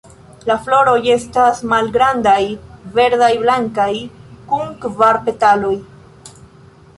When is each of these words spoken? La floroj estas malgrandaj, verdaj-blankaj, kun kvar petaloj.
La 0.51 0.53
floroj 0.67 0.95
estas 1.15 1.59
malgrandaj, 1.73 2.37
verdaj-blankaj, 2.95 3.91
kun 4.55 4.73
kvar 4.87 5.21
petaloj. 5.29 5.75